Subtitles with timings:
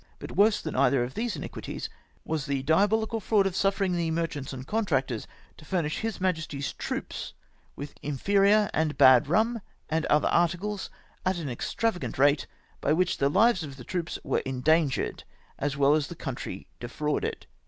[0.17, 1.87] But worse than either of these iniquities
[2.25, 5.27] was the diabolical fraud of suffering the merchants and contractors
[5.57, 7.33] to furnish His Majesty's troops
[7.75, 9.61] with inferior and bad rum,
[9.91, 10.89] and other articles,
[11.23, 12.47] at an extravagant rate,
[12.81, 15.23] by which the lives of the troops were endangered,
[15.59, 17.43] as well as the country de frauded.